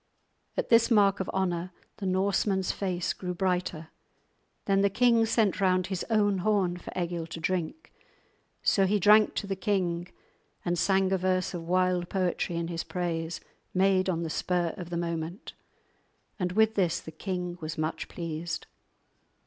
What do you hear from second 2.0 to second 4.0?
Norseman's face grew brighter.